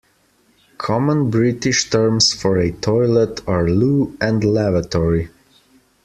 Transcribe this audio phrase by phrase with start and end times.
[0.79, 5.29] Common British terms for a toilet are loo and lavatory